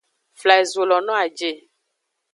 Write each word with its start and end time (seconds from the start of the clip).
Fla 0.39 0.55
ezo 0.61 0.81
lo 0.89 0.97
no 1.05 1.13
a 1.23 1.25
je. 1.37 1.51